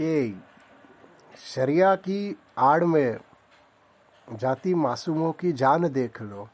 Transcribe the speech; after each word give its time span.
कि 0.00 0.42
शरिया 1.54 1.94
की 1.96 2.36
आड़ 2.58 2.84
में 2.84 3.18
जाती 4.28 4.74
मासूमों 4.74 5.32
की 5.32 5.52
जान 5.52 5.88
देख 5.88 6.22
लो। 6.22 6.48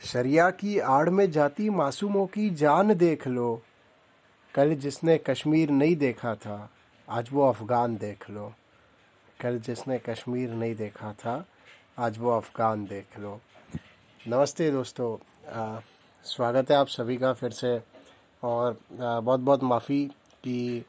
शरिया 0.00 0.50
की 0.50 0.78
आड़ 0.78 1.10
में 1.10 1.30
जाती 1.30 1.70
मासूमों 1.70 2.26
की 2.26 2.50
जान 2.50 2.94
देख 2.94 3.26
लो। 3.28 3.62
कल 4.54 4.74
जिसने 4.74 5.18
कश्मीर 5.18 5.70
नहीं 5.70 5.96
देखा 5.96 6.34
था 6.34 6.70
आज 7.08 7.28
वो 7.32 7.48
अफ़गान 7.48 7.96
देख 7.96 8.30
लो। 8.30 8.52
कल 9.40 9.58
जिसने 9.58 9.98
कश्मीर 9.98 10.50
नहीं 10.50 10.74
देखा 10.74 11.12
था 11.12 11.44
आज 11.98 12.18
वो 12.18 12.30
अफ़गान 12.30 12.84
देख 12.84 13.18
लो। 13.18 13.40
नमस्ते 14.28 14.70
दोस्तों 14.70 15.16
आ, 15.52 15.80
स्वागत 16.24 16.70
है 16.70 16.76
आप 16.76 16.88
सभी 16.88 17.16
का 17.16 17.32
फिर 17.32 17.50
से। 17.50 17.80
और 18.42 18.78
आ, 19.02 19.20
बहुत 19.20 19.40
बहुत 19.40 19.62
माफ़ी 19.62 20.04
कि 20.44 20.84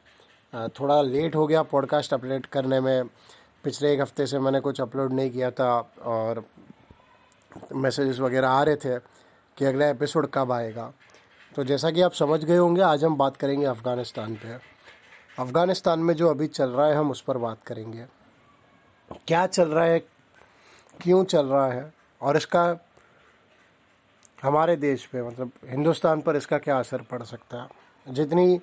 थोड़ा 0.54 1.02
लेट 1.02 1.36
हो 1.36 1.46
गया 1.46 1.62
पॉडकास्ट 1.62 2.14
अपलोड 2.14 2.46
करने 2.46 2.80
में। 2.80 3.04
पिछले 3.64 3.92
एक 3.92 4.00
हफ़्ते 4.00 4.26
से 4.26 4.38
मैंने 4.38 4.60
कुछ 4.60 4.80
अपलोड 4.80 5.12
नहीं 5.12 5.30
किया 5.30 5.50
था 5.50 5.90
और 6.02 6.44
मैसेजेस 7.72 8.18
वगैरह 8.18 8.48
आ 8.48 8.62
रहे 8.62 8.76
थे 8.76 8.98
कि 9.56 9.64
अगला 9.64 9.88
एपिसोड 9.88 10.30
कब 10.34 10.52
आएगा। 10.52 10.92
तो 11.56 11.64
जैसा 11.64 11.90
कि 11.90 12.02
आप 12.02 12.12
समझ 12.12 12.44
गए 12.44 12.56
होंगे, 12.56 12.82
आज 12.82 13.04
हम 13.04 13.16
बात 13.16 13.36
करेंगे 13.36 13.66
अफ़गानिस्तान 13.66 14.34
पे। 14.34 14.58
अफ़गानिस्तान 15.42 15.98
में 15.98 16.14
जो 16.14 16.30
अभी 16.30 16.46
चल 16.46 16.70
रहा 16.70 16.86
है, 16.86 16.94
हम 16.94 17.10
उस 17.10 17.20
पर 17.20 17.38
बात 17.38 17.62
करेंगे। 17.62 18.06
क्या 19.26 19.46
चल 19.46 19.68
रहा 19.68 19.84
है? 19.84 19.98
क्यों 21.00 21.24
चल 21.24 21.46
रहा 21.46 21.72
है? 21.72 21.92
और 22.22 22.36
इसका 22.36 22.76
हमारे 24.42 24.76
देश 24.76 25.06
पे 25.06 25.22
मतलब 25.22 25.52
हिंदुस्तान 25.66 26.20
पर 26.20 26.36
इसका 26.36 26.58
क्या 26.58 26.78
असर 26.78 27.02
पड़ 27.02 27.22
सकता 27.22 27.62
है? 27.62 27.68
जितनी 28.08 28.60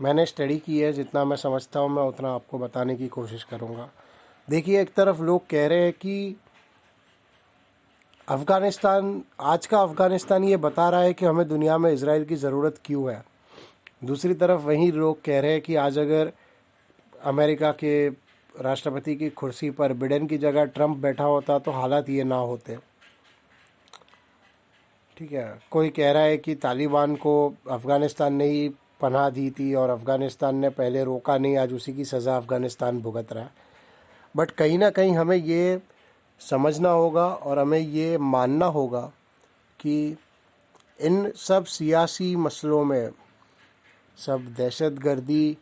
मैंने 0.00 0.24
स्टडी 0.26 0.58
की 0.58 0.78
है, 0.78 0.92
जितना 0.92 1.24
मैं 1.24 1.36
समझता 1.36 1.80
हूँ, 1.80 1.88
मैं 1.90 2.02
उतना 2.02 2.30
आपको 2.30 2.58
बताने 2.58 2.96
की 2.96 3.08
कोशिश 3.08 3.42
करूँगा। 3.44 3.88
देखिए, 4.48 4.80
एक 4.80 4.92
तरफ़ 4.94 5.20
लोग 5.22 5.46
कह 5.46 5.66
रहे 5.66 5.82
हैं 5.82 5.92
कि 5.92 6.36
अफ़गानिस्तान, 8.28 9.22
आज 9.40 9.66
का 9.66 9.80
अफ़गानिस्तान 9.80 10.44
ये 10.44 10.56
बता 10.56 10.88
रहा 10.90 11.00
है 11.00 11.12
कि 11.12 11.26
हमें 11.26 11.46
दुनिया 11.48 11.78
में 11.78 11.90
इसराइल 11.92 12.24
की 12.24 12.36
ज़रूरत 12.36 12.80
क्यों 12.84 13.10
है। 13.12 13.22
दूसरी 14.04 14.34
तरफ़ 14.34 14.60
वहीं 14.60 14.90
लोग 14.92 15.22
कह 15.24 15.40
रहे 15.40 15.52
हैं 15.52 15.60
कि 15.60 15.74
आज 15.76 15.98
अगर 15.98 16.32
अमेरिका 17.24 17.70
के 17.74 18.08
राष्ट्रपति 18.54 19.14
की 19.16 19.28
कुर्सी 19.30 19.70
पर 19.70 19.92
बिडेन 19.92 20.26
की 20.26 20.38
जगह 20.38 20.64
ट्रंप 20.66 20.96
बैठा 20.96 21.24
होता 21.24 21.58
तो 21.58 21.70
हालात 21.70 22.08
ये 22.10 22.24
ना 22.24 22.36
होते। 22.36 22.76
ठीक 25.16 25.32
है, 25.32 25.60
कोई 25.70 25.88
कह 25.88 26.12
रहा 26.12 26.22
है 26.22 26.36
कि 26.38 26.54
तालिबान 26.54 27.16
को 27.16 27.54
अफ़गानिस्तान 27.70 28.34
ने 28.34 28.44
ही 28.44 28.68
पनाह 29.04 29.28
दी 29.30 29.50
थी 29.50 29.72
और 29.74 29.90
अफ़गानिस्तान 29.90 30.56
ने 30.56 30.70
पहले 30.72 31.04
रोका 31.04 31.38
नहीं, 31.38 31.56
आज 31.56 31.72
उसी 31.72 31.92
की 31.94 32.04
सज़ा 32.04 32.36
अफ़गानिस्तान 32.36 33.00
भुगत 33.02 33.32
रहा 33.32 33.44
है। 33.44 33.50
बट 34.34 34.50
कहीं 34.50 34.78
ना 34.78 34.90
कहीं 34.90 35.16
हमें 35.16 35.36
ये 35.36 35.80
समझना 36.40 36.88
होगा 36.90 37.26
और 37.26 37.58
हमें 37.58 37.78
ये 37.78 38.16
मानना 38.18 38.66
होगा 38.68 39.00
कि 39.80 40.16
इन 40.98 41.30
सब 41.36 41.64
सियासी 41.66 42.34
मसलों 42.36 42.84
में 42.84 43.10
सब 44.18 44.44
दहशत 44.58 44.98
गर्दी 45.02 45.56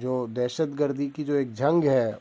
जो 0.00 0.26
दहशत 0.26 0.68
गर्दी 0.78 1.08
की 1.08 1.24
जो 1.24 1.34
एक 1.34 1.54
जंग 1.54 1.84
है 1.84 2.18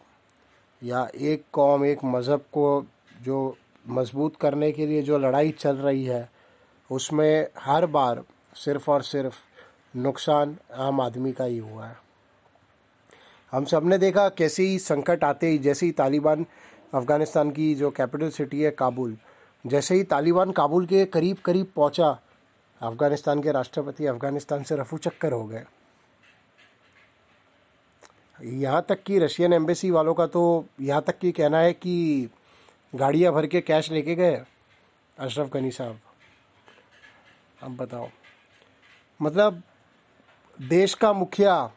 या 0.81 1.08
एक 1.16 1.44
कौम, 1.53 1.86
एक 1.86 2.03
मज़हब 2.06 2.46
को 2.53 2.86
जो 3.22 3.58
मज़बूत 3.90 4.36
करने 4.36 4.72
के 4.72 4.86
लिए 4.86 5.02
जो 5.02 5.18
लड़ाई 5.18 5.52
चल 5.59 5.76
रही 5.78 6.03
है, 6.06 6.30
उसमें 6.90 7.48
हर 7.59 7.86
बार 7.88 8.23
सिर्फ़ 8.56 8.92
और 8.92 9.03
सिर्फ़ 9.03 9.36
नुकसान 9.95 10.57
आम 10.75 11.01
आदमी 11.01 11.31
का 11.31 11.43
ही 11.43 11.57
हुआ 11.57 11.85
है। 11.85 11.97
हम 13.53 13.65
सबने 13.65 13.97
देखा 13.97 14.27
कैसे 14.29 14.63
ही 14.63 14.79
संकट 14.79 15.23
आते 15.23 15.47
ही, 15.47 15.57
जैसे 15.57 15.85
ही 15.85 15.91
तालिबान 15.91 16.45
अफ़गानिस्तान 16.93 17.51
की 17.51 17.73
जो 17.75 17.91
कैपिटल 17.91 18.29
सिटी 18.29 18.61
है 18.61 18.71
काबुल, 18.71 19.16
जैसे 19.66 19.95
ही 19.95 20.03
तालिबान 20.05 20.51
काबुल 20.51 20.85
के 20.85 21.05
करीब 21.05 21.38
करीब 21.45 21.72
पहुँचा, 21.75 22.09
अफ़गानिस्तान 22.81 23.41
के 23.41 23.51
राष्ट्रपति 23.51 24.05
अफ़गानिस्तान 24.05 24.63
से 24.63 24.75
रफू 24.75 24.97
चक्कर 24.97 25.31
हो 25.31 25.45
गए। 25.45 25.63
यहाँ 28.39 28.85
तक 28.89 29.03
कि 29.03 29.19
रशियन 29.19 29.53
एम्बेसी 29.53 29.91
वालों 29.91 30.13
का 30.13 30.25
तो 30.28 30.66
यहाँ 30.81 31.01
तक 31.01 31.17
कि 31.19 31.31
कहना 31.31 31.59
है 31.59 31.73
कि 31.73 32.29
गाड़ियाँ 32.94 33.31
भर 33.34 33.45
के 33.47 33.61
कैश 33.61 33.91
लेके 33.91 34.16
गए, 34.16 34.41
अशरफ 35.17 35.51
गनी 35.51 35.72
साहब। 35.72 36.00
अब 37.63 37.75
बताओ 37.78 38.09
मतलब 39.19 39.61
देश 40.59 40.93
का 40.93 41.11
मुखिया 41.13 41.71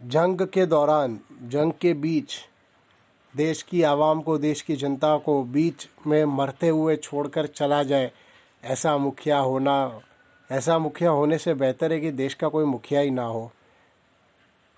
जंग 0.00 0.40
के 0.46 0.66
दौरान, 0.66 1.18
जंग 1.42 1.72
के 1.72 1.92
बीच, 1.94 2.34
देश 3.34 3.62
की 3.62 3.82
आवाम 3.82 4.20
को, 4.22 4.36
देश 4.38 4.62
की 4.62 4.76
जनता 4.76 5.16
को 5.18 5.42
बीच 5.44 5.88
में 6.06 6.24
मरते 6.26 6.68
हुए 6.68 6.96
छोड़कर 6.96 7.46
चला 7.46 7.82
जाए, 7.82 8.10
ऐसा 8.62 8.96
मुखिया 8.98 9.38
होना, 9.38 10.00
ऐसा 10.50 10.78
मुखिया 10.78 11.10
होने 11.10 11.38
से 11.38 11.54
बेहतर 11.54 11.92
है 11.92 12.00
कि 12.00 12.10
देश 12.12 12.34
का 12.34 12.48
कोई 12.48 12.64
मुखिया 12.64 13.00
ही 13.00 13.10
ना 13.10 13.24
हो। 13.24 13.50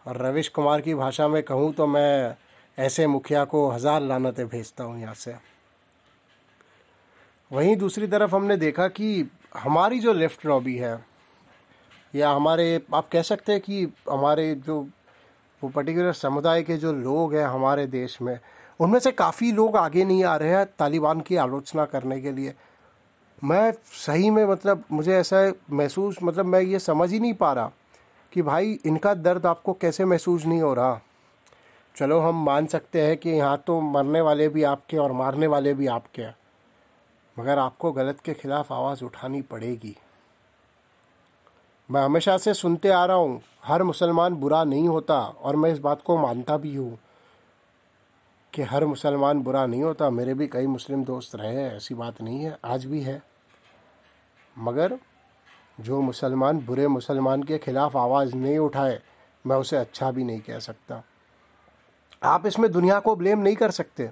और 0.07 0.17
रविश 0.17 0.49
कुमार 0.49 0.81
की 0.81 0.95
भाषा 0.95 1.29
में 1.29 1.43
कहूँ 1.43 1.73
तो 1.73 1.87
मैं 1.87 2.37
ऐसे 2.79 3.07
मुखिया 3.07 3.45
को 3.45 3.69
हज़ार 3.71 4.03
लानतें 4.03 4.47
भेजता 4.49 4.85
हूँ 4.85 5.01
यहाँ 5.01 5.15
से। 5.15 5.37
वहीं 7.51 7.77
दूसरी 7.77 8.07
तरफ़ 8.07 8.35
हमने 8.35 8.57
देखा 8.57 8.89
कि 8.89 9.31
हमारी 9.57 9.99
जो 10.01 10.13
लेफ़्ट 10.13 10.47
लॉबी 10.47 10.77
है 10.77 11.12
या 12.15 12.31
हमारे, 12.31 12.81
आप 12.95 13.09
कह 13.13 13.23
सकते 13.23 13.53
हैं 13.53 13.61
कि 13.61 13.87
हमारे 14.11 14.55
जो, 14.57 14.81
वो 15.63 15.69
पर्टिकुलर 15.69 16.13
समुदाय 16.15 16.63
के 16.63 16.77
जो 16.77 16.93
लोग 16.93 17.35
हैं 17.35 17.47
हमारे 17.47 17.87
देश 17.89 18.21
में, 18.23 18.39
उनमें 18.81 18.99
से 18.99 19.13
काफ़ी 19.13 19.53
लोग 19.53 19.77
आगे 19.77 20.05
नहीं 20.05 20.25
आ 20.25 20.37
रहे 20.37 20.51
हैं 20.51 20.65
तालिबान 20.79 21.21
की 21.21 21.37
आलोचना 21.37 21.85
करने 21.87 22.21
के 22.21 22.33
लिए। 22.33 22.55
मैं 23.43 23.73
सही 23.97 24.31
में 24.31 24.45
मतलब 24.47 24.85
मुझे 24.93 25.15
ऐसा 25.15 25.53
महसूस 25.71 26.19
मतलब 26.23 26.47
मैं 26.47 26.61
ये 26.61 26.79
समझ 26.79 27.11
ही 27.13 27.21
नहीं 27.21 27.35
पा 27.35 27.53
रहा 27.53 27.71
कि 28.33 28.43
भाई 28.43 28.79
इनका 28.87 29.15
दर्द 29.15 29.47
आपको 29.47 29.73
कैसे 29.73 30.05
महसूस 30.05 30.45
नहीं 30.47 30.61
हो 30.63 30.75
रहा। 30.75 31.01
चलो 31.95 32.19
हम 32.21 32.45
मान 32.45 32.67
सकते 32.67 33.01
हैं 33.01 33.17
कि 33.17 33.31
यहाँ 33.31 33.63
तो 33.67 33.81
मरने 33.81 34.21
वाले 34.21 34.49
भी 34.49 34.63
आपके 34.65 34.97
और 34.97 35.13
मारने 35.13 35.47
वाले 35.47 35.75
भी 35.75 35.87
आपके 35.89 36.23
हैं, 36.23 36.35
मगर 37.37 37.59
आपको 37.59 37.93
गलत 37.93 38.21
के 38.21 38.35
ख़िलाफ़ 38.35 38.73
आवाज़ 38.73 39.05
उठानी 39.05 39.43
पड़ेगी। 39.43 39.97
मैं 41.89 42.03
हमेशा 42.03 42.37
से 42.39 42.53
सुनते 42.55 42.89
आ 42.89 43.05
रहा 43.05 43.17
हूँ, 43.17 43.41
हर 43.65 43.83
मुसलमान 43.83 44.35
बुरा 44.35 44.63
नहीं 44.65 44.89
होता 44.89 45.19
और 45.19 45.57
मैं 45.57 45.73
इस 45.73 45.79
बात 45.79 46.03
को 46.03 46.17
मानता 46.19 46.57
भी 46.57 46.75
हूँ 46.75 46.99
कि 48.53 48.63
हर 48.63 48.85
मुसलमान 48.85 49.41
बुरा 49.43 49.65
नहीं 49.67 49.83
होता। 49.83 50.09
मेरे 50.11 50.35
भी 50.35 50.47
कई 50.47 50.67
मुस्लिम 50.67 51.05
दोस्त 51.05 51.35
रहे 51.37 51.55
हैं, 51.55 51.77
ऐसी 51.77 51.95
बात 51.95 52.23
नहीं 52.23 52.45
है, 52.45 52.57
आज 52.65 52.85
भी 52.85 53.01
है। 53.01 53.23
मगर 54.57 54.99
जो 55.81 56.01
मुसलमान 56.01 56.61
बुरे 56.61 56.89
मुसलमान 56.89 57.43
के 57.43 57.59
ख़िलाफ़ 57.59 57.97
आवाज़ 57.99 58.35
नहीं 58.35 58.59
उठाए, 58.59 59.01
मैं 59.45 59.57
उसे 59.57 59.77
अच्छा 59.77 60.11
भी 60.11 60.25
नहीं 60.25 60.41
कह 60.41 60.59
सकता। 60.59 61.03
आप 62.23 62.47
इसमें 62.47 62.71
दुनिया 62.73 62.99
को 63.01 63.17
ब्लेम 63.17 63.39
नहीं 63.39 63.57
कर 63.57 63.71
सकते। 63.71 64.11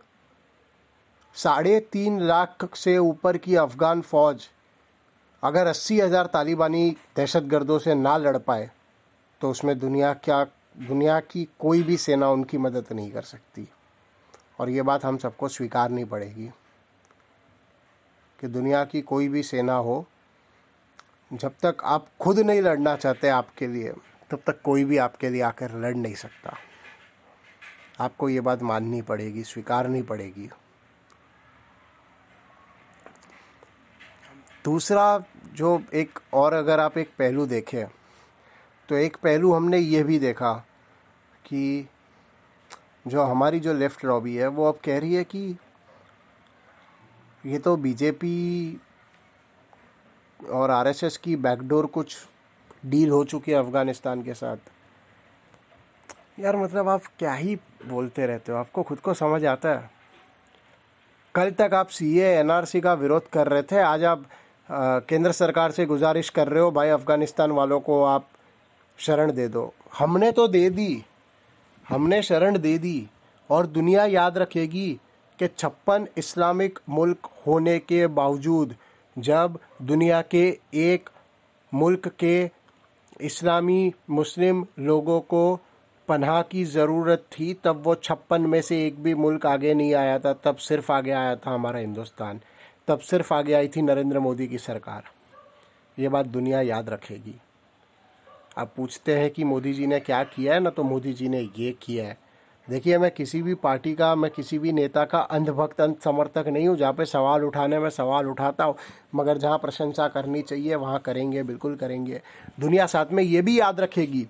साढ़े 1.37 1.79
तीन 1.93 2.21
लाख 2.21 2.75
से 2.75 2.99
ऊपर 2.99 3.37
की 3.37 3.57
अफ़गान 3.57 4.01
फ़ौज 4.01 4.49
अगर 5.43 5.67
अस्सी 5.67 6.01
हज़ार 6.01 6.27
तालिबानी 6.27 6.97
दहशत 7.17 7.43
गर्दों 7.45 7.79
से 7.79 7.95
ना 7.95 8.17
लड़ 8.19 8.37
पाए 8.39 8.71
तो 9.41 9.51
उसमें 9.51 9.79
दुनिया 9.79 10.13
क्या, 10.15 10.45
दुनिया 10.79 11.19
की 11.23 11.49
कोई 11.59 11.83
भी 11.83 11.97
सेना 11.97 12.29
उनकी 12.31 12.59
मदद 12.59 12.93
नहीं 12.93 13.11
कर 13.11 13.23
सकती। 13.23 13.69
और 14.61 14.71
ये 14.71 14.83
बात 14.83 15.05
हम 15.05 15.19
सबको 15.19 15.49
स्वीकारनी 15.49 16.05
पड़ेगी 16.05 16.51
कि 18.39 18.49
दुनिया 18.49 18.85
की 18.85 19.01
कोई 19.03 19.29
भी 19.29 19.43
सेना 19.43 19.75
हो, 19.75 20.07
जब 21.31 21.53
तक 21.63 21.83
आप 21.85 22.07
खुद 22.21 22.39
नहीं 22.39 22.63
लड़ना 22.63 22.95
चाहते 22.97 23.29
आपके 23.29 23.67
लिए, 23.67 23.93
तब 24.31 24.43
तक 24.47 24.61
कोई 24.65 24.85
भी 24.85 24.97
आपके 24.99 25.29
लिए 25.31 25.43
आकर 25.43 25.79
लड़ 25.81 25.95
नहीं 25.97 26.15
सकता। 26.15 26.57
आपको 28.01 28.29
ये 28.29 28.41
बात 28.41 28.63
माननी 28.63 29.03
पड़ेगी, 29.03 29.43
स्वीकारनी 29.45 30.03
पड़ेगी। 30.03 30.49
दूसरा 34.65 35.23
जो 35.55 35.81
एक 35.95 36.19
और 36.35 36.55
अगर 36.55 36.81
आप 36.81 36.99
एक 36.99 37.11
पहलू 37.19 37.47
देखें 37.47 37.85
तो 38.89 38.97
एक 38.97 39.17
पहलू 39.17 39.53
हमने 39.53 39.79
ये 39.79 40.03
भी 40.03 40.19
देखा 40.19 40.53
कि 41.45 41.89
जो 43.07 43.23
हमारी 43.23 43.61
जो 43.61 43.73
लेफ़्ट 43.75 44.05
लॉबी 44.05 44.35
है, 44.37 44.47
वो 44.47 44.69
अब 44.69 44.79
कह 44.85 44.99
रही 44.99 45.15
है 45.15 45.25
कि 45.25 45.57
ये 47.45 47.59
तो 47.59 47.77
बीजेपी 47.77 48.81
और 50.41 50.71
आरएसएस 50.71 51.17
की 51.17 51.37
बैकडोर 51.37 51.87
कुछ 51.87 52.17
डील 52.87 53.11
हो 53.11 53.23
चुकी 53.25 53.53
है 53.53 53.59
अफ़गानिस्तान 53.59 54.23
के 54.23 54.35
साथ। 54.35 54.57
यार 56.41 56.57
मतलब 56.57 56.89
आप 56.89 57.03
क्या 57.19 57.33
ही 57.33 57.57
बोलते 57.87 58.27
रहते 58.27 58.53
हो? 58.53 58.59
आपको 58.59 58.83
खुद 58.83 59.01
को 59.01 59.15
समझ 59.15 59.45
आता 59.45 59.69
है। 59.69 59.91
कल 61.35 61.51
तक 61.51 61.75
आप 61.75 61.89
सी 61.89 62.19
एनआरसी 62.19 62.81
का 62.81 62.95
विरोध 62.95 63.29
कर 63.29 63.49
रहे 63.49 63.63
थे, 63.63 63.79
आज 63.79 64.05
आप 64.05 64.25
केंद्र 64.73 65.33
सरकार 65.33 65.71
से 65.71 65.87
गुजारिश 65.87 66.29
कर 66.29 66.49
रहे 66.49 66.63
हो, 66.63 66.71
भाई 66.71 66.89
अफ़गानिस्तान 66.89 67.51
वालों 67.51 67.81
को 67.81 68.05
आप 68.05 68.27
शरण 68.99 69.33
दे 69.33 69.49
दो। 69.49 69.73
हमने 69.99 70.33
तो 70.33 70.49
दे 70.49 70.71
दी। 70.71 71.05
हमने 71.89 72.23
शरण 72.23 72.59
दे 72.59 72.79
दी। 72.79 73.09
और 73.51 73.67
दुनिया 73.67 74.05
याद 74.05 74.39
रखेगी 74.39 75.01
कि 75.39 75.49
छप्पन 75.49 76.07
इस्लामिक 76.17 76.79
मुल्क 76.89 77.29
होने 77.47 77.79
के 77.79 78.07
बावजूद 78.07 78.75
जब 79.19 79.59
दुनिया 79.83 80.23
के 80.23 80.59
एक 80.75 81.11
मुल्क 81.75 82.09
के 82.09 82.51
इस्लामी 83.21 83.95
मुस्लिम 84.11 84.67
लोगों 84.79 85.21
को 85.21 85.61
पनाह 86.09 86.43
की 86.43 86.65
ज़रूरत 86.65 87.25
थी, 87.33 87.55
तब 87.55 87.83
वो 87.85 87.95
छप्पन 87.95 88.43
में 88.43 88.63
से 88.63 88.87
एक 88.87 89.03
भी 89.03 89.15
मुल्क 89.15 89.47
आगे 89.47 89.75
नहीं 89.75 89.95
आया 89.95 90.19
था, 90.19 90.33
तब 90.33 90.57
सिर्फ़ 90.57 90.93
आगे 90.93 91.11
आया 91.11 91.37
था 91.37 91.51
हमारा 91.51 91.79
हिंदुस्तान। 91.79 92.41
तब 92.91 92.99
सिर्फ़ 92.99 93.35
आगे 93.35 93.53
आई 93.53 93.69
थी 93.69 93.83
नरेंद्र 93.83 94.19
मोदी 94.19 94.47
की 94.47 94.59
सरकार। 94.59 95.03
ये 95.99 96.09
बात 96.09 96.27
दुनिया 96.27 96.61
याद 96.61 96.89
रखेगी। 96.89 97.35
आप 98.59 98.73
पूछते 98.77 99.19
हैं 99.19 99.31
कि 99.31 99.45
मोदी 99.45 99.73
जी 99.73 99.87
ने 99.87 100.01
क्या 100.01 100.23
किया 100.25 100.55
है, 100.55 100.61
ना 100.61 100.71
तो 100.71 100.83
मोदी 100.83 101.13
जी 101.13 101.29
ने 101.29 101.41
ये 101.59 101.71
किया 101.83 102.05
है। 102.05 102.17
देखिए, 102.69 102.99
मैं 102.99 103.11
किसी 103.11 103.43
भी 103.43 103.55
पार्टी 103.55 103.95
का, 103.95 104.15
मैं 104.15 104.31
किसी 104.31 104.59
भी 104.59 104.73
नेता 104.73 105.05
का 105.05 105.19
अंधभक्त 105.19 105.81
अंध 105.81 105.97
समर्थक 106.05 106.49
नहीं 106.49 106.69
हूँ। 106.69 106.77
जहाँ 106.77 106.93
पे 106.93 107.05
सवाल 107.05 107.45
उठाने 107.45 107.79
में 107.79 107.89
सवाल 107.91 108.27
उठाता 108.27 108.65
हूँ, 108.65 108.75
मगर 109.15 109.39
जहाँ 109.39 109.59
प्रशंसा 109.59 110.09
करनी 110.09 110.43
चाहिए, 110.43 110.75
वहाँ 110.75 110.99
करेंगे, 110.99 111.43
बिल्कुल 111.43 111.77
करेंगे। 111.77 112.21
दुनिया 112.61 112.87
साथ 112.87 113.13
में 113.13 113.23
ये 113.23 113.43
भी 113.43 113.61
याद 113.61 113.81
रखेगी 113.81 114.27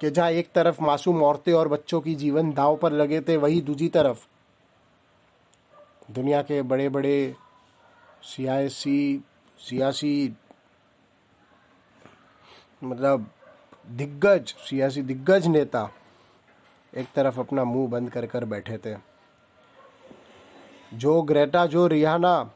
कि 0.00 0.10
जहाँ 0.10 0.30
एक 0.30 0.52
तरफ़ 0.54 0.82
मासूम 0.82 1.22
औरतें 1.22 1.52
और 1.52 1.68
बच्चों 1.68 2.00
की 2.00 2.14
जीवन 2.14 2.52
दाव 2.52 2.76
पर 2.76 2.92
लगे 2.92 3.20
थे, 3.20 3.36
वही 3.36 3.60
दूसरी 3.60 3.88
तरफ़ 3.88 4.26
दुनिया 6.10 6.42
के 6.42 6.62
बड़े 6.62 6.88
बड़े 6.88 7.34
सियासी 8.22 9.24
सियासी 9.58 10.36
मतलब 12.84 13.30
दिग्गज, 13.90 14.54
सियासी 14.58 15.02
दिग्गज 15.02 15.46
नेता 15.46 15.90
एक 16.94 17.08
तरफ़ 17.14 17.40
अपना 17.40 17.64
मुँह 17.64 17.88
बंद 17.90 18.10
कर 18.10 18.26
कर 18.26 18.44
बैठे 18.44 18.78
थे। 18.78 18.96
जो 20.94 21.22
ग्रेटा, 21.22 21.66
जो 21.66 21.86
रिहाना, 21.86 22.50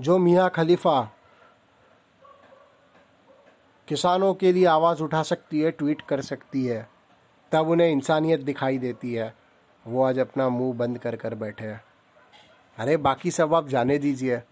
जो 0.00 0.18
मियाँ 0.18 0.50
खलीफा 0.50 1.12
किसानों 3.88 4.34
के 4.34 4.52
लिए 4.52 4.66
आवाज़ 4.66 5.02
उठा 5.02 5.22
सकती 5.22 5.60
है, 5.60 5.70
ट्वीट 5.70 6.00
कर 6.00 6.20
सकती 6.20 6.66
है, 6.66 6.88
तब 7.52 7.68
उन्हें 7.68 7.88
इंसानियत 7.88 8.40
दिखाई 8.40 8.78
देती 8.78 9.14
है, 9.14 9.34
वो 9.86 10.02
आज 10.02 10.18
अपना 10.18 10.48
मुँह 10.48 10.76
बंद 10.76 10.98
कर 10.98 11.16
कर 11.16 11.34
बैठे 11.34 11.64
हैं। 11.64 11.84
अरे 12.78 12.96
बाकी 12.96 13.30
सब 13.30 13.54
आप 13.54 13.68
जाने 13.68 13.98
दीजिए। 13.98 14.42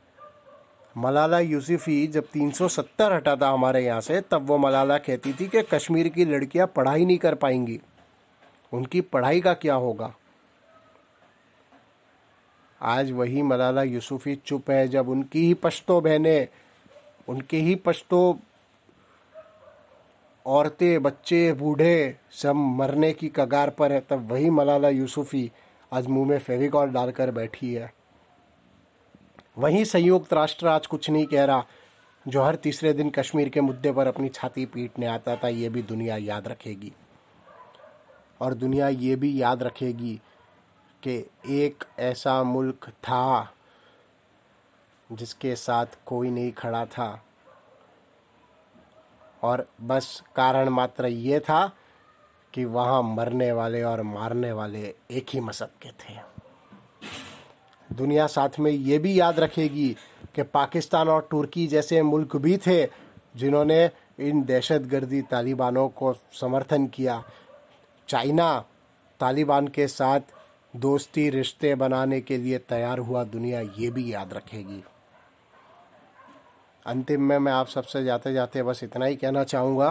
मलाला 0.96 1.38
यूसुफी 1.38 2.06
जब 2.06 2.28
370 2.28 3.12
हटा 3.12 3.36
था 3.36 3.48
हमारे 3.50 3.84
यहाँ 3.84 4.00
से, 4.00 4.20
तब 4.20 4.46
वो 4.46 4.58
मलाला 4.58 4.98
कहती 4.98 5.32
थी 5.32 5.48
कि 5.48 5.62
कश्मीर 5.62 6.08
की 6.08 6.24
लड़कियाँ 6.24 6.66
पढ़ाई 6.66 7.04
नहीं 7.04 7.18
कर 7.18 7.34
पाएँगी। 7.34 7.80
उनकी 8.72 9.00
पढ़ाई 9.00 9.40
का 9.40 9.54
क्या 9.54 9.74
होगा? 9.74 10.14
आज 12.82 13.10
वही 13.10 13.42
मलाला 13.42 13.82
यूसुफी 13.82 14.34
चुप 14.34 14.70
है, 14.70 14.88
जब 14.88 15.08
उनकी 15.08 15.46
ही 15.46 15.54
पश्तो 15.54 16.00
बहनें, 16.00 16.48
उनके 17.28 17.56
ही 17.56 17.74
पश्तो 17.74 18.38
औरतें, 20.46 21.02
बच्चे, 21.02 21.52
बूढ़े, 21.52 22.16
सब 22.32 22.54
मरने 22.56 23.12
की 23.12 23.28
कगार 23.28 23.70
पर 23.70 23.92
है, 23.92 24.00
तब 24.10 24.32
वही 24.32 24.50
मलाला 24.50 24.88
यूसुफी 24.88 25.50
आज 25.92 26.06
मुँह 26.06 26.28
में 26.28 26.38
फेविकॉल 26.38 26.88
डालकर 26.88 27.30
बैठी 27.30 27.74
है। 27.74 27.97
वही 29.58 29.84
संयुक्त 29.84 30.32
राष्ट्र 30.32 30.66
आज 30.66 30.86
कुछ 30.86 31.10
नहीं 31.10 31.26
कह 31.26 31.44
रहा। 31.44 31.64
जो 32.28 32.42
हर 32.42 32.54
तीसरे 32.54 32.92
दिन 32.92 33.10
कश्मीर 33.10 33.48
के 33.48 33.60
मुद्दे 33.60 33.92
पर 33.92 34.06
अपनी 34.06 34.28
छाती 34.28 34.66
पीटने 34.66 35.06
आता 35.06 35.36
था, 35.36 35.48
ये 35.48 35.68
भी 35.68 35.82
दुनिया 35.82 36.16
याद 36.16 36.48
रखेगी। 36.48 36.92
और 38.40 38.54
दुनिया 38.54 38.88
ये 38.88 39.16
भी 39.16 39.42
याद 39.42 39.62
रखेगी 39.62 40.20
कि 41.02 41.30
एक 41.48 41.84
ऐसा 41.98 42.42
मुल्क 42.42 42.88
था 42.88 43.54
जिसके 45.12 45.56
साथ 45.56 45.86
कोई 46.06 46.30
नहीं 46.30 46.52
खड़ा 46.52 46.84
था। 46.84 47.24
और 49.42 49.68
बस 49.80 50.22
कारण 50.36 50.68
मात्र 50.68 51.06
ये 51.06 51.40
था 51.40 51.72
कि 52.54 52.64
वहाँ 52.64 53.02
मरने 53.02 53.52
वाले 53.52 53.82
और 53.82 54.02
मारने 54.02 54.52
वाले 54.52 54.94
एक 55.10 55.26
ही 55.30 55.40
मसब 55.40 55.70
के 55.82 55.90
थे। 55.90 56.37
दुनिया 57.90 58.26
साथ 58.26 58.58
में 58.58 58.70
ये 58.70 58.98
भी 58.98 59.18
याद 59.20 59.40
रखेगी 59.40 59.96
कि 60.34 60.42
पाकिस्तान 60.42 61.08
और 61.08 61.28
तुर्की 61.30 61.66
जैसे 61.66 62.02
मुल्क 62.02 62.36
भी 62.36 62.56
थे 62.56 62.84
जिन्होंने 63.36 63.90
इन 64.20 64.42
दहशतगर्दी 64.44 65.22
तालिबानों 65.22 65.88
को 65.88 66.12
समर्थन 66.32 66.86
किया। 66.86 67.22
चाइना 68.08 68.64
तालिबान 69.20 69.68
के 69.68 69.88
साथ 69.88 70.20
दोस्ती 70.76 71.28
रिश्ते 71.30 71.74
बनाने 71.74 72.20
के 72.20 72.36
लिए 72.36 72.58
तैयार 72.58 72.98
हुआ 72.98 73.24
दुनिया 73.24 73.60
ये 73.60 73.90
भी 73.90 74.12
याद 74.12 74.32
रखेगी। 74.32 74.82
अंतिम 76.86 77.22
में 77.22 77.38
मैं 77.38 77.52
आप 77.52 77.68
सबसे 77.68 78.04
जाते 78.04 78.32
जाते 78.32 78.62
बस 78.62 78.84
इतना 78.84 79.04
ही 79.04 79.16
कहना 79.16 79.44
चाहूँगा 79.44 79.90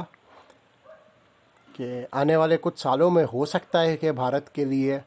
कि 1.76 2.06
आने 2.14 2.36
वाले 2.36 2.58
कुछ 2.58 2.80
सालों 2.80 3.10
में 3.10 3.24
हो 3.24 3.46
सकता 3.46 3.80
है 3.80 3.98
कि 3.98 4.12
भारत 4.12 4.52
के 4.56 4.66
लिए 4.66 5.02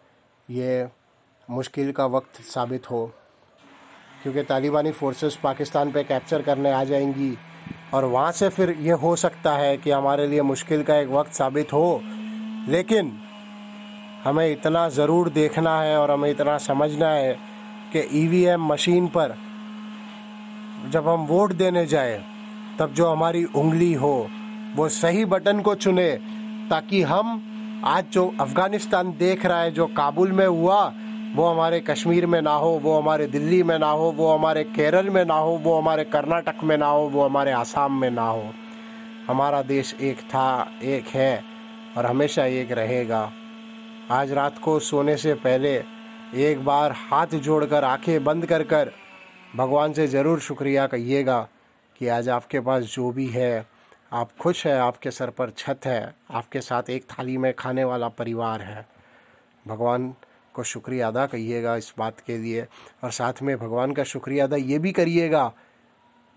ये 0.51 0.89
मुश्किल 1.51 1.91
का 1.93 2.05
वक्त 2.07 2.41
साबित 2.45 2.91
हो, 2.91 3.05
क्योंकि 4.23 4.43
तालिबानी 4.43 4.91
फोर्सेस 4.93 5.39
पाकिस्तान 5.43 5.91
पे 5.93 6.03
कैप्चर 6.05 6.43
करने 6.43 6.73
आ 6.73 6.83
जाएँगी। 6.85 7.37
और 7.95 8.05
वहाँ 8.05 8.33
से 8.33 8.49
फिर 8.49 8.71
ये 8.81 8.93
हो 8.93 9.15
सकता 9.17 9.53
है 9.53 9.77
कि 9.77 9.91
हमारे 9.91 10.27
लिए 10.27 10.43
मुश्किल 10.43 10.83
का 10.83 10.97
एक 10.97 11.09
वक्त 11.09 11.33
साबित 11.33 11.73
हो। 11.73 12.01
लेकिन 12.69 13.13
हमें 14.25 14.51
इतना 14.53 14.89
ज़रूर 14.89 15.29
देखना 15.29 15.81
है 15.81 15.99
और 15.99 16.11
हमें 16.11 16.31
इतना 16.31 16.57
समझना 16.59 17.09
है 17.09 17.33
कि 17.93 18.07
ईवीएम 18.15 18.67
मशीन 18.67 19.07
पर 19.09 19.37
जब 20.91 21.09
हम 21.09 21.27
वोट 21.27 21.53
देने 21.53 21.87
जाए, 21.87 22.25
तब 22.79 22.93
जो 22.93 23.07
हमारी 23.07 23.45
उंगली 23.45 23.93
हो, 23.95 24.29
वो 24.77 24.89
सही 24.89 25.25
बटन 25.25 25.61
को 25.61 25.75
चुने, 25.75 26.11
ताकि 26.71 27.03
हम 27.03 27.83
आज 27.85 28.05
जो 28.13 28.33
अफ़गानिस्तान 28.41 29.13
देख 29.19 29.47
रहा 29.47 29.61
है, 29.61 29.71
जो 29.71 29.87
काबुल 29.87 30.33
में 30.33 30.47
हुआ 30.47 30.93
वो 31.35 31.47
हमारे 31.47 31.81
कश्मीर 31.81 32.27
में 32.27 32.43
ना 32.43 32.53
हो, 32.53 32.71
वो 32.71 32.99
हमारे 32.99 33.27
दिल्ली 33.27 33.63
में 33.63 33.79
ना 33.79 33.91
हो, 33.91 34.13
वो 34.13 34.35
हमारे 34.35 34.65
केरल 34.65 35.11
में 35.11 35.25
ना 35.25 35.35
हो, 35.35 35.57
वो 35.57 35.79
हमारे 35.79 36.05
कर्नाटक 36.05 36.65
में 36.65 36.79
ना 36.79 36.87
हो, 36.87 37.09
वो 37.09 37.25
हमारे 37.25 37.53
आसाम 37.53 38.01
में 38.01 38.11
ना 38.11 38.29
हो। 38.29 38.51
हमारा 39.27 39.63
देश 39.63 39.97
एक 40.01 40.21
था, 40.21 40.73
एक 40.83 41.07
है 41.07 41.45
और 41.97 42.07
हमेशा 42.07 42.45
एक 42.45 42.73
रहेगा। 42.73 43.33
आज 44.11 44.33
रात 44.33 44.59
को 44.59 44.79
सोने 44.79 45.17
से 45.17 45.35
पहले 45.35 45.85
एक 46.35 46.65
बार 46.65 46.93
हाथ 46.93 47.27
जोड़कर, 47.27 47.85
आँखें 47.85 48.25
बंद 48.25 48.47
कर 48.47 48.63
कर 48.63 48.93
भगवान 49.57 49.93
से 49.93 50.07
ज़रूर 50.07 50.41
शुक्रिया 50.41 50.87
कहिएगा 50.87 51.49
कि 51.99 52.09
आज 52.09 52.29
आपके 52.29 52.61
पास 52.61 52.83
जो 52.85 53.11
भी 53.11 53.27
है, 53.27 53.67
आप 54.13 54.31
खुश 54.41 54.67
हैं, 54.67 54.81
आपके 54.81 55.11
सर 55.11 55.31
पर 55.31 55.51
छत 55.51 55.81
है, 55.85 56.15
आपके 56.31 56.61
साथ 56.61 56.91
एक 56.91 57.05
थाली 57.05 57.37
में 57.37 57.55
खाने 57.55 57.85
वाला 57.85 58.09
परिवार 58.09 58.61
है। 58.61 58.87
भगवान 59.69 60.15
को 60.61 60.65
शुक्रिया 60.65 61.09
अदा 61.09 61.27
कहिएगा 61.27 61.75
इस 61.77 61.93
बात 61.99 62.21
के 62.21 62.37
लिए 62.39 62.67
और 63.05 63.11
साथ 63.13 63.41
में 63.43 63.57
भगवान 63.59 63.93
का 63.93 64.05
शुक्रिया 64.05 64.45
अदा 64.45 64.57
ये 64.57 64.79
भी 64.79 64.93
करिएगा, 64.93 65.53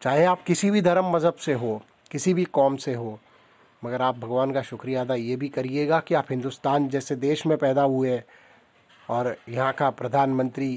चाहे 0.02 0.24
आप 0.26 0.44
किसी 0.44 0.70
भी 0.72 0.82
धर्म 0.82 1.12
मज़हब 1.12 1.36
से 1.36 1.54
हो, 1.54 1.82
किसी 2.12 2.34
भी 2.34 2.44
कौम 2.46 2.76
से 2.78 2.94
हो, 2.94 3.20
मगर 3.82 4.02
आप 4.02 4.18
भगवान 4.20 4.52
का 4.52 4.62
शुक्रिया 4.62 5.02
अदा 5.02 5.16
ये 5.16 5.36
भी 5.36 5.50
करिएगा 5.50 6.00
कि 6.00 6.14
आप 6.14 6.32
हिंदुस्तान 6.32 6.88
जैसे 6.90 7.16
देश 7.16 7.46
में 7.46 7.58
पैदा 7.58 7.84
हुए 7.84 8.22
और 9.10 9.36
यहाँ 9.50 9.74
का 9.74 9.90
प्रधानमंत्री 9.90 10.72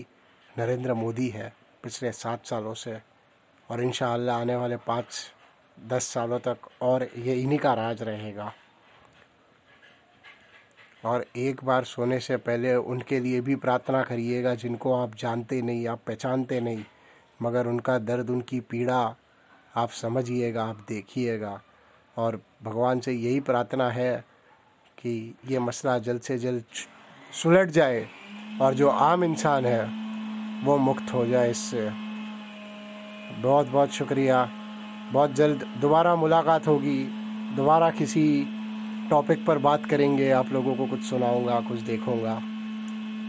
नरेंद्र 0.59 0.95
मोदी 0.95 1.29
है 1.29 1.53
पिछले 1.83 2.13
सात 2.13 2.47
सालों 2.47 2.75
से 2.75 2.99
और 3.71 3.83
इन 3.83 3.93
आने 4.31 4.57
वाले 4.57 4.77
पाँच, 4.77 5.33
दस 5.87 6.05
सालों 6.05 6.39
तक 6.39 6.69
और 6.83 7.09
ये 7.19 7.35
इन्हीं 7.35 7.59
का 7.59 7.75
राज 7.75 8.03
रहेगा। 8.03 8.53
और 11.07 11.25
एक 11.37 11.65
बार 11.65 11.85
सोने 11.85 12.21
से 12.21 12.37
पहले 12.37 12.75
उनके 12.75 13.21
लिए 13.21 13.41
भी 13.41 13.57
प्रार्थना 13.57 14.03
करिएगा, 14.03 14.55
जिनको 14.55 15.03
आप 15.03 15.15
जानते 15.15 15.63
नहीं, 15.63 15.89
आप 15.89 16.01
पहचानते 16.07 16.61
नहीं, 16.61 16.85
मगर 17.43 17.67
उनका 17.67 17.99
दर्द, 17.99 18.31
उनकी 18.31 18.61
पीड़ा 18.61 19.17
आप 19.77 19.91
समझिएगा, 19.91 20.65
आप 20.65 20.87
देखिएगा। 20.89 21.63
और 22.17 22.41
भगवान 22.63 23.01
से 23.01 23.13
यही 23.13 23.41
प्रार्थना 23.41 23.91
है 23.91 24.25
कि 24.99 25.35
ये 25.49 25.59
मसला 25.59 25.99
जल्द 25.99 26.21
से 26.21 26.39
जल्द 26.39 26.65
सुलट 27.43 27.69
जाए 27.69 28.09
और 28.63 28.75
जो 28.75 28.89
आम 28.89 29.25
इंसान 29.25 29.67
है, 29.67 30.07
वो 30.65 30.77
मुक्त 30.77 31.15
हो 31.15 31.27
जाए 31.27 31.51
इससे। 31.51 31.91
बहुत 33.43 33.67
बहुत 33.67 33.91
शुक्रिया। 33.91 34.51
बहुत 35.13 35.33
जल्द 35.33 35.63
दोबारा 35.81 36.17
मुलाकात 36.17 36.67
होगी। 36.67 37.05
दोबारा 37.57 37.91
किसी 37.91 38.47
टॉपिक 39.11 39.45
पर 39.45 39.59
बात 39.59 39.85
करेंगे, 39.85 40.31
आप 40.31 40.53
लोगों 40.53 40.75
को 40.75 40.87
कुछ 40.87 41.03
सुनाऊँगा, 41.03 41.61
कुछ 41.61 41.81
देखूँगा। 41.81 42.43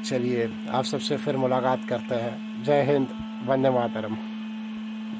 चलिए, 0.05 0.49
आप 0.69 0.83
सबसे 0.83 1.17
फिर 1.17 1.37
मुलाकात 1.37 1.85
करते 1.89 2.15
हैं। 2.15 2.63
जय 2.63 2.83
हिंद, 2.83 3.07
वंदे 3.45 3.69
मातरम। 3.69 4.17